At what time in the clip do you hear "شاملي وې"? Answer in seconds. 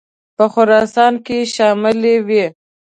1.53-2.45